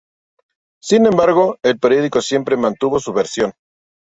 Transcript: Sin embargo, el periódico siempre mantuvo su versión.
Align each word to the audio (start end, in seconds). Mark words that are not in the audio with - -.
Sin 0.81 1.05
embargo, 1.05 1.59
el 1.61 1.77
periódico 1.79 2.21
siempre 2.23 2.57
mantuvo 2.57 2.99
su 2.99 3.13
versión. 3.13 3.53